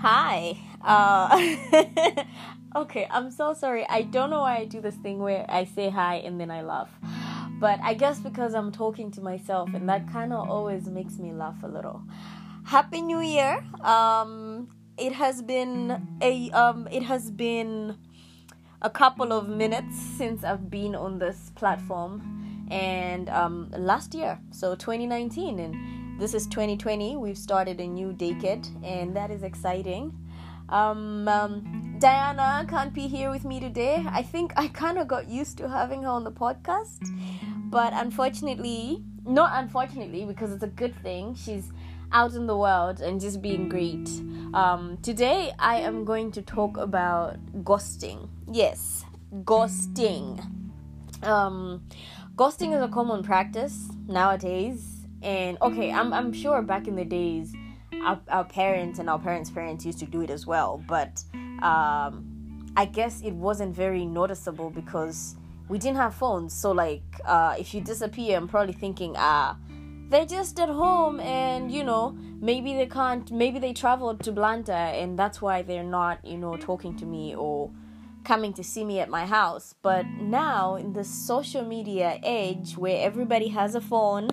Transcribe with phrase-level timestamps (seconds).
[0.00, 0.56] Hi.
[0.80, 2.24] Uh,
[2.76, 3.86] okay, I'm so sorry.
[3.86, 6.62] I don't know why I do this thing where I say hi and then I
[6.62, 6.88] laugh.
[7.60, 11.32] But I guess because I'm talking to myself and that kind of always makes me
[11.32, 12.02] laugh a little.
[12.64, 13.62] Happy New Year.
[13.82, 17.98] Um it has been a um it has been
[18.80, 24.74] a couple of minutes since I've been on this platform and um last year, so
[24.74, 27.16] 2019 and this is 2020.
[27.16, 30.12] We've started a new decade, and that is exciting.
[30.68, 34.04] Um, um, Diana can't be here with me today.
[34.06, 36.98] I think I kind of got used to having her on the podcast,
[37.70, 41.72] but unfortunately, not unfortunately, because it's a good thing, she's
[42.12, 44.06] out in the world and just being great.
[44.52, 48.28] Um, today, I am going to talk about ghosting.
[48.46, 49.06] Yes,
[49.44, 50.38] ghosting.
[51.22, 51.86] Um,
[52.36, 57.54] ghosting is a common practice nowadays and okay, I'm I'm sure back in the days,
[58.04, 60.82] our, our parents and our parents' parents used to do it as well.
[60.86, 61.22] But
[61.62, 65.36] um, I guess it wasn't very noticeable because
[65.68, 66.54] we didn't have phones.
[66.54, 69.56] So like, uh, if you disappear, I'm probably thinking, ah,
[70.08, 74.72] they're just at home, and you know, maybe they can't, maybe they traveled to Blanta,
[74.72, 77.70] and that's why they're not, you know, talking to me or
[78.24, 79.74] coming to see me at my house.
[79.82, 84.28] But now in the social media age where everybody has a phone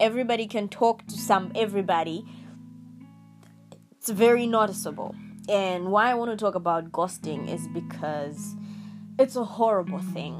[0.00, 2.24] everybody can talk to some everybody
[4.04, 5.14] it's very noticeable.
[5.48, 8.54] And why i want to talk about ghosting is because
[9.18, 10.34] it's a horrible thing.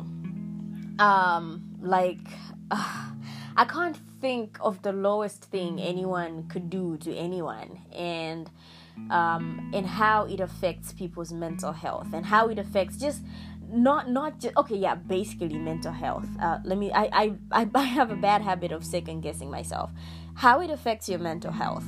[0.98, 2.27] Um like
[2.70, 3.10] uh,
[3.56, 8.50] i can't think of the lowest thing anyone could do to anyone and
[9.10, 13.22] um and how it affects people's mental health and how it affects just
[13.69, 16.27] not not just okay yeah basically mental health.
[16.41, 19.91] Uh, let me I, I i have a bad habit of second guessing myself.
[20.34, 21.87] How it affects your mental health.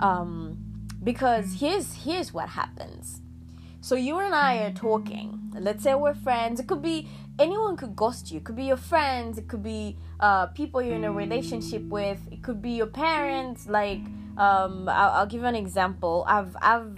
[0.00, 0.58] Um
[1.02, 3.20] because here's here's what happens.
[3.80, 5.40] So you and i are talking.
[5.58, 6.58] Let's say we're friends.
[6.58, 8.38] It could be anyone could ghost you.
[8.38, 9.38] It could be your friends.
[9.38, 12.18] It could be uh, people you're in a relationship with.
[12.32, 13.68] It could be your parents.
[13.68, 14.00] Like
[14.36, 16.24] um I'll, I'll give you an example.
[16.26, 16.96] I've i've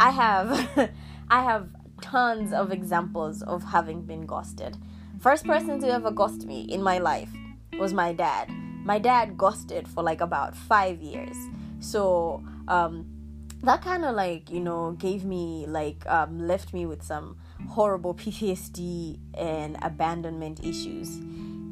[0.00, 0.90] i have
[1.30, 1.68] i have
[2.04, 4.76] tons of examples of having been ghosted.
[5.20, 7.30] First person to ever ghost me in my life
[7.78, 8.50] was my dad.
[8.84, 11.34] My dad ghosted for like about five years.
[11.80, 13.06] So um,
[13.62, 17.38] that kind of like you know gave me like um, left me with some
[17.70, 21.08] horrible PTSD and abandonment issues.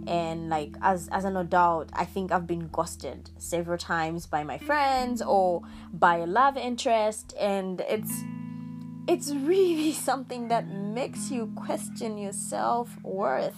[0.06, 4.56] And like as as an adult, I think I've been ghosted several times by my
[4.56, 5.60] friends or
[5.92, 8.24] by a love interest, and it's
[9.08, 13.56] it's really something that makes you question your self worth.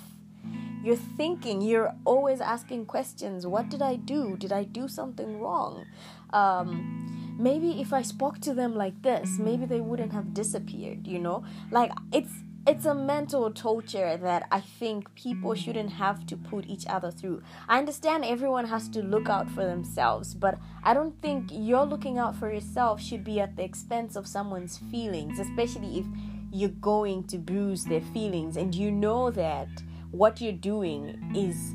[0.82, 3.46] You're thinking, you're always asking questions.
[3.46, 4.36] What did I do?
[4.36, 5.86] Did I do something wrong?
[6.30, 11.18] Um, maybe if I spoke to them like this, maybe they wouldn't have disappeared, you
[11.18, 11.42] know?
[11.70, 12.32] Like, it's
[12.66, 17.42] it's a mental torture that I think people shouldn't have to put each other through.
[17.68, 22.16] I understand everyone has to look out for themselves, but I don't think your looking
[22.16, 26.06] out for yourself should be at the expense of someone's feelings, especially if
[26.50, 29.68] you're going to bruise their feelings and you know that
[30.10, 31.74] what you're doing is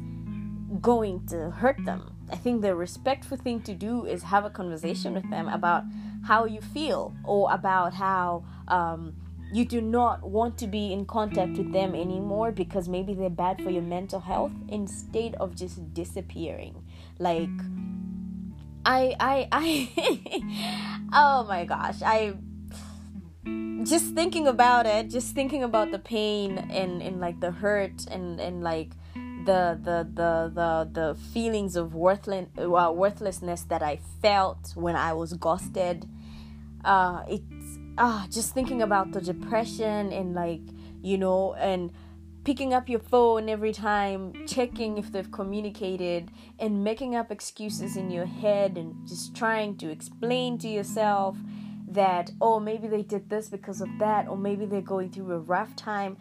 [0.81, 2.15] going to hurt them.
[2.31, 5.83] I think the respectful thing to do is have a conversation with them about
[6.23, 9.15] how you feel or about how um,
[9.51, 13.61] you do not want to be in contact with them anymore because maybe they're bad
[13.61, 16.83] for your mental health instead of just disappearing.
[17.17, 17.49] Like
[18.85, 22.33] i i i oh my gosh i
[23.83, 28.39] just thinking about it just thinking about the pain and and like the hurt and
[28.39, 28.91] and like
[29.45, 35.33] the the the the, the feelings of worthless worthlessness that i felt when i was
[35.33, 36.05] ghosted
[36.85, 37.41] uh it
[37.99, 40.61] ah just thinking about the depression and like
[41.01, 41.91] you know and
[42.45, 48.09] picking up your phone every time checking if they've communicated and making up excuses in
[48.09, 51.37] your head and just trying to explain to yourself
[51.87, 55.39] that oh maybe they did this because of that or maybe they're going through a
[55.39, 56.17] rough time.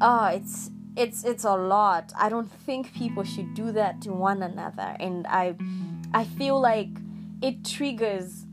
[0.00, 2.12] Ah it's it's it's a lot.
[2.18, 4.96] I don't think people should do that to one another.
[4.98, 5.54] And i
[6.14, 6.88] i feel like
[7.42, 8.43] it triggers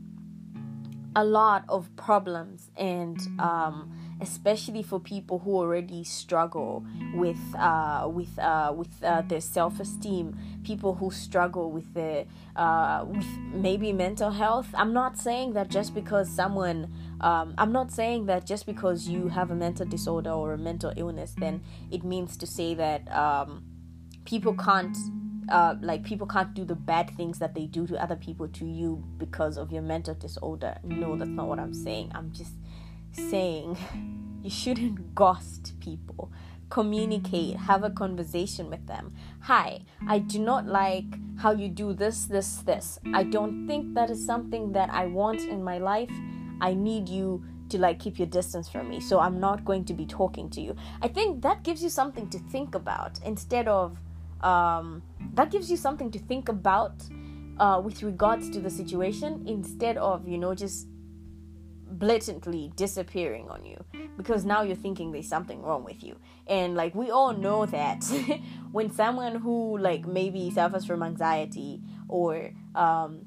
[1.14, 8.38] a lot of problems and um, especially for people who already struggle with uh, with
[8.38, 12.24] uh, with uh, their self esteem, people who struggle with their
[12.56, 14.68] uh, with maybe mental health.
[14.74, 19.28] I'm not saying that just because someone um, I'm not saying that just because you
[19.28, 23.64] have a mental disorder or a mental illness, then it means to say that um,
[24.24, 24.96] people can't
[25.48, 28.64] uh, like people can't do the bad things that they do to other people to
[28.64, 30.78] you because of your mental disorder.
[30.84, 32.12] No, that's not what I'm saying.
[32.14, 32.52] I'm just
[33.12, 33.76] saying
[34.42, 36.30] you shouldn't ghost people.
[36.70, 39.14] Communicate, have a conversation with them.
[39.40, 41.04] Hi, I do not like
[41.36, 42.98] how you do this, this, this.
[43.12, 46.10] I don't think that is something that I want in my life.
[46.62, 49.00] I need you to like keep your distance from me.
[49.00, 50.76] So I'm not going to be talking to you.
[51.02, 53.98] I think that gives you something to think about instead of
[54.42, 55.02] um,
[55.34, 57.02] that gives you something to think about
[57.58, 60.86] uh, with regards to the situation instead of you know just
[61.92, 63.76] blatantly disappearing on you.
[64.16, 66.16] Because now you're thinking there's something wrong with you.
[66.46, 68.04] And like we all know that
[68.72, 73.26] when someone who like maybe suffers from anxiety or um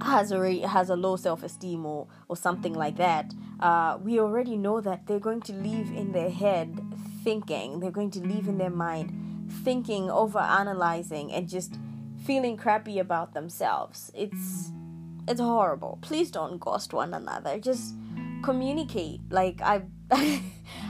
[0.00, 4.80] has a has a low self-esteem or or something like that uh we already know
[4.80, 6.80] that they're going to live in their head
[7.22, 7.80] thinking.
[7.80, 9.31] They're going to live in their mind
[9.64, 11.78] thinking, over analyzing, and just
[12.24, 14.10] feeling crappy about themselves.
[14.14, 14.72] It's
[15.28, 15.98] it's horrible.
[16.02, 17.58] Please don't ghost one another.
[17.58, 17.94] Just
[18.42, 19.20] communicate.
[19.30, 19.82] Like I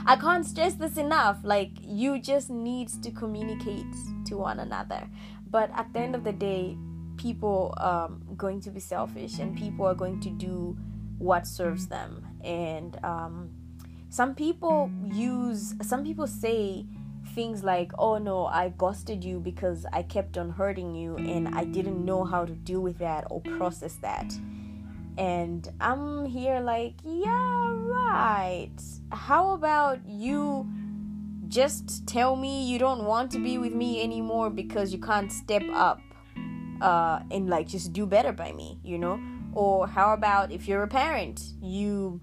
[0.05, 1.39] I can't stress this enough.
[1.43, 3.93] Like you just need to communicate
[4.25, 5.07] to one another.
[5.49, 6.77] But at the end of the day,
[7.17, 10.77] people are um, going to be selfish and people are going to do
[11.19, 12.25] what serves them.
[12.43, 13.51] And um,
[14.09, 16.85] some people use some people say
[17.33, 21.63] things like, oh no, I ghosted you because I kept on hurting you and I
[21.63, 24.33] didn't know how to deal with that or process that.
[25.17, 28.71] And I'm here like, yeah, right.
[29.11, 30.67] How about you
[31.47, 35.63] just tell me you don't want to be with me anymore because you can't step
[35.71, 36.01] up
[36.81, 39.19] uh, and like just do better by me, you know?
[39.53, 42.19] Or how about if you're a parent, you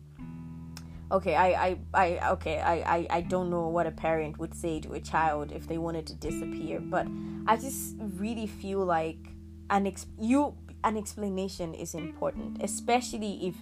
[1.13, 4.81] okay I, I i okay I, I i don't know what a parent would say
[4.81, 7.07] to a child if they wanted to disappear but
[7.47, 9.19] i just really feel like
[9.71, 10.55] an ex- you
[10.85, 13.55] an explanation is important especially if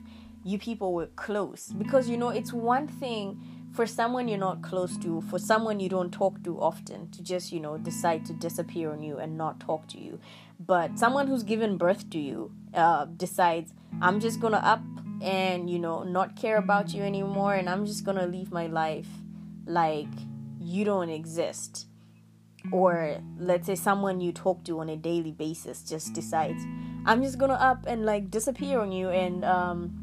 [0.44, 1.72] you people were close.
[1.76, 3.40] Because you know it's one thing
[3.72, 7.52] for someone you're not close to for someone you don't talk to often to just
[7.52, 10.18] you know decide to disappear on you and not talk to you.
[10.58, 13.72] But someone who's given birth to you uh, decides
[14.02, 14.82] i'm just gonna up
[15.20, 19.08] and you know not care about you anymore and i'm just gonna leave my life
[19.66, 20.08] like
[20.60, 21.86] you don't exist.
[22.72, 26.60] Or let's say someone you talk to on a daily basis just decides
[27.06, 29.94] i'm just gonna up and like disappear on you and um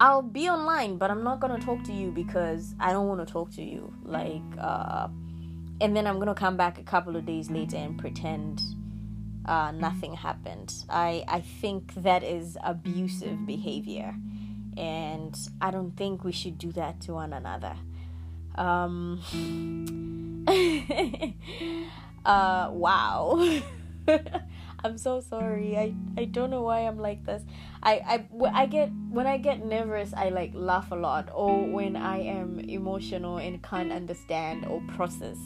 [0.00, 3.30] i'll be online but i'm not gonna talk to you because i don't want to
[3.30, 3.92] talk to you.
[4.02, 5.08] Like uh
[5.80, 8.60] and then i'm gonna come back a couple of days later and pretend
[9.46, 10.72] uh, nothing happened.
[10.88, 14.14] I, I think that is abusive behavior,
[14.76, 17.76] and I don't think we should do that to one another.
[18.54, 19.20] Um,
[22.24, 23.60] uh, wow.
[24.84, 25.76] I'm so sorry.
[25.76, 27.42] I, I don't know why I'm like this.
[27.82, 31.94] I, I, I get when I get nervous, I like laugh a lot, or when
[31.94, 35.36] I am emotional and can't understand or process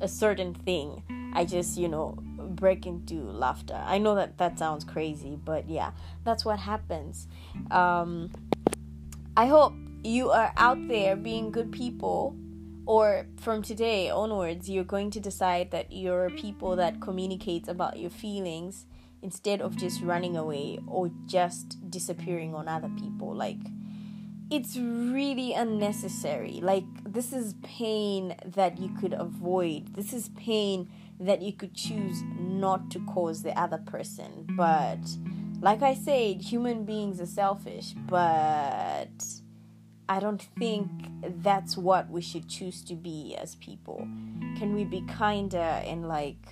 [0.00, 1.02] a certain thing,
[1.34, 2.18] I just you know
[2.54, 3.80] break into laughter.
[3.84, 5.92] I know that that sounds crazy, but yeah,
[6.24, 7.28] that's what happens.
[7.70, 8.30] Um,
[9.36, 12.36] I hope you are out there being good people,
[12.86, 18.10] or from today onwards, you're going to decide that you're people that communicates about your
[18.10, 18.86] feelings
[19.22, 23.34] instead of just running away or just disappearing on other people.
[23.34, 23.56] Like,
[24.50, 26.60] it's really unnecessary.
[26.62, 29.94] Like, this is pain that you could avoid.
[29.94, 32.22] This is pain that you could choose
[32.64, 34.30] not to cause the other person.
[34.56, 35.02] But
[35.60, 39.14] like I said, human beings are selfish, but
[40.08, 40.88] I don't think
[41.42, 43.98] that's what we should choose to be as people.
[44.58, 45.58] Can we be kinder
[45.90, 46.42] and like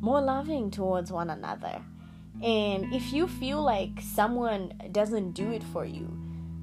[0.00, 1.80] more loving towards one another?
[2.42, 6.06] And if you feel like someone doesn't do it for you,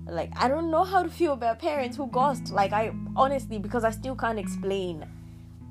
[0.07, 2.51] like I don't know how to feel about parents who ghost.
[2.51, 5.07] Like I honestly because I still can't explain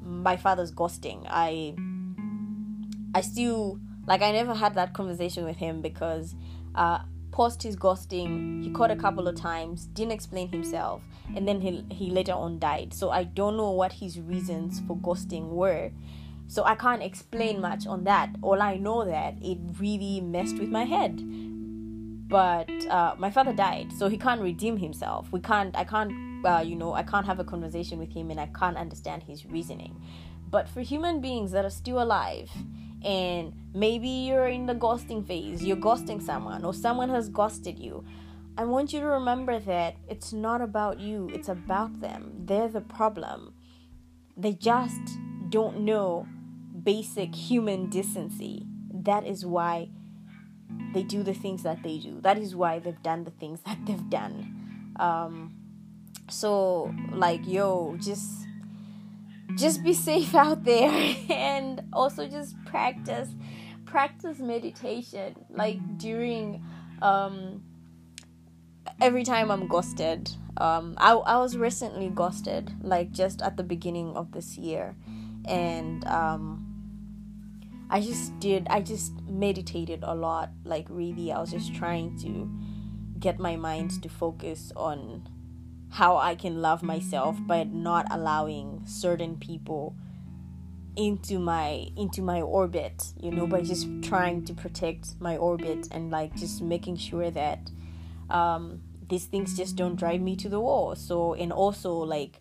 [0.03, 1.25] my father's ghosting.
[1.29, 1.77] I
[3.15, 6.35] I still like I never had that conversation with him because
[6.75, 7.01] uh
[7.31, 11.03] post his ghosting he caught a couple of times didn't explain himself
[11.37, 12.93] and then he he later on died.
[12.95, 15.91] So i don't know what his reasons for ghosting were.
[16.47, 18.31] So i can't explain much on that.
[18.43, 21.23] All i know that it really messed with my head.
[22.29, 25.33] But uh, my father died so he can't redeem himself.
[25.33, 26.13] We can't i can't
[26.45, 29.47] uh, you know, I can't have a conversation with him and I can't understand his
[29.47, 30.01] reasoning.
[30.51, 32.51] But for human beings that are still alive,
[33.05, 38.05] and maybe you're in the ghosting phase, you're ghosting someone, or someone has ghosted you,
[38.59, 42.33] I want you to remember that it's not about you, it's about them.
[42.45, 43.55] They're the problem.
[44.37, 45.01] They just
[45.49, 46.27] don't know
[46.83, 48.67] basic human decency.
[48.93, 49.91] That is why
[50.93, 52.21] they do the things that they do.
[52.21, 54.93] That is why they've done the things that they've done.
[54.99, 55.55] Um,
[56.29, 58.48] so like yo, just
[59.57, 63.29] just be safe out there and also just practice
[63.87, 66.63] practice meditation like during
[67.01, 67.63] um
[69.01, 70.31] every time I'm ghosted.
[70.57, 74.97] Um, I, I was recently ghosted, like just at the beginning of this year,
[75.45, 80.51] and um, I just did, I just meditated a lot.
[80.65, 82.51] Like, really, I was just trying to
[83.21, 85.29] get my mind to focus on
[85.91, 89.97] how I can love myself, by not allowing certain people
[90.97, 96.11] into my into my orbit you know by just trying to protect my orbit and
[96.11, 97.71] like just making sure that
[98.31, 100.95] um these things just don't drive me to the wall.
[100.95, 102.39] So and also like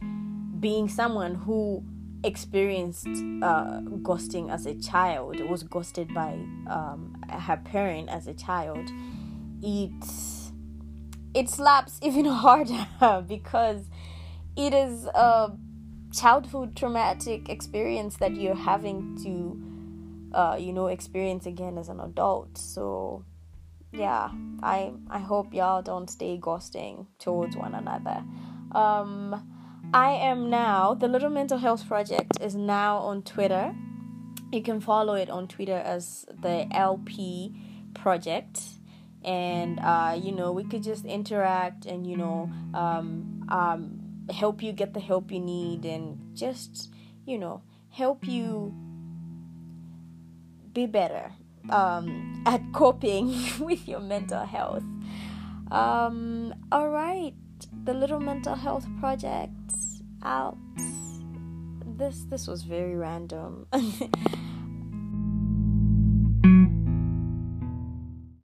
[0.59, 1.83] being someone who
[2.23, 6.33] experienced uh, ghosting as a child was ghosted by
[6.67, 8.89] um, her parent as a child
[9.61, 10.46] it
[11.37, 12.85] it slaps even harder
[13.27, 13.85] because
[14.55, 15.51] it is a
[16.13, 22.57] childhood traumatic experience that you're having to uh, you know experience again as an adult
[22.57, 23.23] so
[23.91, 24.29] yeah,
[24.61, 28.23] I I hope y'all don't stay ghosting towards one another.
[28.73, 33.73] Um, I am now the Little Mental Health Project is now on Twitter.
[34.51, 37.55] You can follow it on Twitter as the LP
[37.93, 38.61] Project,
[39.23, 44.71] and uh, you know we could just interact and you know um, um, help you
[44.71, 46.91] get the help you need and just
[47.25, 48.73] you know help you
[50.73, 51.31] be better
[51.69, 54.83] um, at coping with your mental health.
[55.71, 57.33] Um, all right,
[57.83, 59.51] the Little Mental Health Project
[60.23, 60.57] out.
[61.97, 63.67] This this was very random.